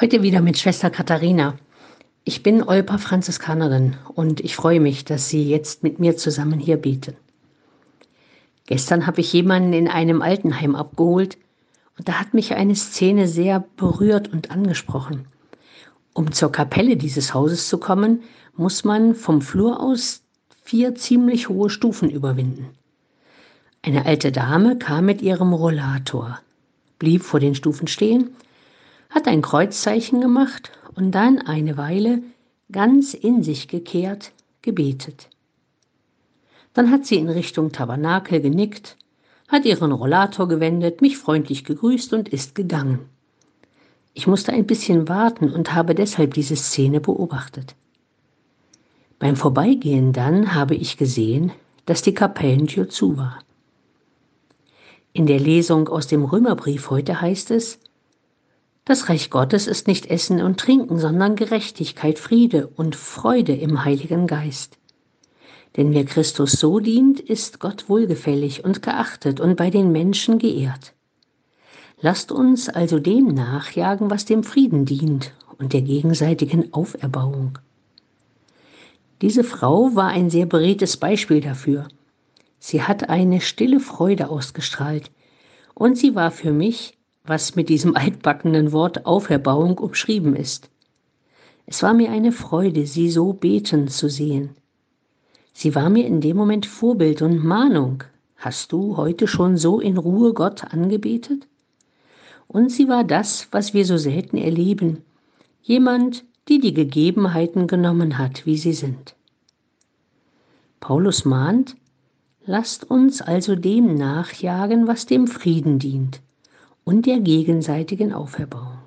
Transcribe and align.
Heute 0.00 0.22
wieder 0.22 0.40
mit 0.40 0.56
Schwester 0.56 0.88
Katharina. 0.88 1.58
Ich 2.24 2.42
bin 2.42 2.62
Olpa 2.62 2.96
Franziskanerin 2.96 3.98
und 4.14 4.40
ich 4.40 4.56
freue 4.56 4.80
mich, 4.80 5.04
dass 5.04 5.28
Sie 5.28 5.46
jetzt 5.46 5.82
mit 5.82 5.98
mir 5.98 6.16
zusammen 6.16 6.58
hier 6.58 6.78
beten. 6.78 7.18
Gestern 8.64 9.06
habe 9.06 9.20
ich 9.20 9.30
jemanden 9.34 9.74
in 9.74 9.88
einem 9.88 10.22
Altenheim 10.22 10.74
abgeholt 10.74 11.36
und 11.98 12.08
da 12.08 12.14
hat 12.14 12.32
mich 12.32 12.54
eine 12.54 12.76
Szene 12.76 13.28
sehr 13.28 13.62
berührt 13.76 14.32
und 14.32 14.50
angesprochen. 14.50 15.26
Um 16.14 16.32
zur 16.32 16.50
Kapelle 16.50 16.96
dieses 16.96 17.34
Hauses 17.34 17.68
zu 17.68 17.76
kommen, 17.76 18.22
muss 18.56 18.84
man 18.84 19.14
vom 19.14 19.42
Flur 19.42 19.82
aus 19.82 20.22
vier 20.62 20.94
ziemlich 20.94 21.50
hohe 21.50 21.68
Stufen 21.68 22.08
überwinden. 22.08 22.70
Eine 23.82 24.06
alte 24.06 24.32
Dame 24.32 24.78
kam 24.78 25.04
mit 25.04 25.20
ihrem 25.20 25.52
Rollator, 25.52 26.40
blieb 26.98 27.22
vor 27.22 27.38
den 27.38 27.54
Stufen 27.54 27.86
stehen 27.86 28.30
hat 29.10 29.26
ein 29.26 29.42
Kreuzzeichen 29.42 30.20
gemacht 30.20 30.72
und 30.94 31.12
dann 31.12 31.38
eine 31.38 31.76
Weile 31.76 32.22
ganz 32.72 33.14
in 33.14 33.42
sich 33.42 33.68
gekehrt 33.68 34.32
gebetet. 34.62 35.28
Dann 36.74 36.90
hat 36.90 37.06
sie 37.06 37.16
in 37.16 37.28
Richtung 37.28 37.72
Tabernakel 37.72 38.40
genickt, 38.40 38.96
hat 39.48 39.64
ihren 39.64 39.90
Rollator 39.90 40.46
gewendet, 40.46 41.00
mich 41.00 41.18
freundlich 41.18 41.64
gegrüßt 41.64 42.12
und 42.12 42.28
ist 42.28 42.54
gegangen. 42.54 43.00
Ich 44.14 44.26
musste 44.26 44.52
ein 44.52 44.66
bisschen 44.66 45.08
warten 45.08 45.50
und 45.50 45.74
habe 45.74 45.94
deshalb 45.94 46.34
diese 46.34 46.56
Szene 46.56 47.00
beobachtet. 47.00 47.74
Beim 49.18 49.36
Vorbeigehen 49.36 50.12
dann 50.12 50.54
habe 50.54 50.74
ich 50.74 50.96
gesehen, 50.96 51.52
dass 51.86 52.02
die 52.02 52.14
Kapellentür 52.14 52.88
zu 52.88 53.16
war. 53.16 53.38
In 55.12 55.26
der 55.26 55.40
Lesung 55.40 55.88
aus 55.88 56.06
dem 56.06 56.24
Römerbrief 56.24 56.90
heute 56.90 57.20
heißt 57.20 57.50
es, 57.50 57.80
das 58.84 59.08
Reich 59.08 59.30
Gottes 59.30 59.66
ist 59.66 59.86
nicht 59.86 60.06
Essen 60.06 60.42
und 60.42 60.58
Trinken, 60.58 60.98
sondern 60.98 61.36
Gerechtigkeit, 61.36 62.18
Friede 62.18 62.68
und 62.68 62.96
Freude 62.96 63.54
im 63.54 63.84
Heiligen 63.84 64.26
Geist. 64.26 64.78
Denn 65.76 65.94
wer 65.94 66.04
Christus 66.04 66.52
so 66.52 66.80
dient, 66.80 67.20
ist 67.20 67.60
Gott 67.60 67.88
wohlgefällig 67.88 68.64
und 68.64 68.82
geachtet 68.82 69.38
und 69.38 69.56
bei 69.56 69.70
den 69.70 69.92
Menschen 69.92 70.38
geehrt. 70.38 70.94
Lasst 72.00 72.32
uns 72.32 72.68
also 72.68 72.98
dem 72.98 73.34
nachjagen, 73.34 74.10
was 74.10 74.24
dem 74.24 74.42
Frieden 74.42 74.86
dient 74.86 75.34
und 75.58 75.72
der 75.74 75.82
gegenseitigen 75.82 76.72
Auferbauung. 76.72 77.58
Diese 79.20 79.44
Frau 79.44 79.94
war 79.94 80.08
ein 80.08 80.30
sehr 80.30 80.46
beredtes 80.46 80.96
Beispiel 80.96 81.42
dafür. 81.42 81.88
Sie 82.58 82.82
hat 82.82 83.10
eine 83.10 83.40
stille 83.40 83.80
Freude 83.80 84.30
ausgestrahlt, 84.30 85.10
und 85.74 85.96
sie 85.96 86.14
war 86.14 86.30
für 86.30 86.52
mich 86.52 86.98
was 87.30 87.54
mit 87.54 87.68
diesem 87.68 87.94
altbackenen 87.94 88.72
Wort 88.72 89.06
Auferbauung 89.06 89.78
umschrieben 89.78 90.34
ist. 90.34 90.68
Es 91.64 91.80
war 91.80 91.94
mir 91.94 92.10
eine 92.10 92.32
Freude, 92.32 92.88
sie 92.88 93.08
so 93.08 93.32
beten 93.32 93.86
zu 93.86 94.08
sehen. 94.10 94.50
Sie 95.52 95.76
war 95.76 95.90
mir 95.90 96.04
in 96.06 96.20
dem 96.20 96.36
Moment 96.36 96.66
Vorbild 96.66 97.22
und 97.22 97.44
Mahnung. 97.44 98.02
Hast 98.36 98.72
du 98.72 98.96
heute 98.96 99.28
schon 99.28 99.56
so 99.56 99.78
in 99.78 99.96
Ruhe 99.96 100.34
Gott 100.34 100.74
angebetet? 100.74 101.46
Und 102.48 102.72
sie 102.72 102.88
war 102.88 103.04
das, 103.04 103.46
was 103.52 103.74
wir 103.74 103.86
so 103.86 103.96
selten 103.96 104.36
erleben, 104.36 105.04
jemand, 105.62 106.24
die 106.48 106.58
die 106.58 106.74
Gegebenheiten 106.74 107.68
genommen 107.68 108.18
hat, 108.18 108.44
wie 108.44 108.56
sie 108.56 108.72
sind. 108.72 109.14
Paulus 110.80 111.24
mahnt, 111.24 111.76
lasst 112.44 112.90
uns 112.90 113.22
also 113.22 113.54
dem 113.54 113.94
nachjagen, 113.94 114.88
was 114.88 115.06
dem 115.06 115.28
Frieden 115.28 115.78
dient 115.78 116.20
und 116.90 117.06
der 117.06 117.20
gegenseitigen 117.20 118.12
Auferbauung. 118.12 118.79